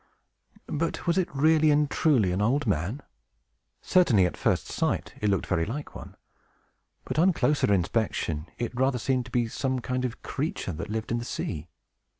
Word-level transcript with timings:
But 0.65 1.05
was 1.05 1.19
it 1.19 1.29
really 1.31 1.69
and 1.69 1.87
truly 1.87 2.31
an 2.31 2.41
old 2.41 2.65
man? 2.65 3.03
Certainly, 3.83 4.25
at 4.25 4.35
first 4.35 4.65
sight, 4.65 5.13
it 5.21 5.29
looked 5.29 5.45
very 5.45 5.63
like 5.63 5.93
one; 5.93 6.15
but, 7.05 7.19
on 7.19 7.33
closer 7.33 7.71
inspection, 7.71 8.47
it 8.57 8.73
rather 8.73 8.97
seemed 8.97 9.25
to 9.25 9.31
be 9.31 9.47
some 9.47 9.77
kind 9.79 10.03
of 10.03 10.13
a 10.13 10.27
creature 10.27 10.71
that 10.71 10.89
lived 10.89 11.11
in 11.11 11.19
the 11.19 11.23
sea. 11.23 11.69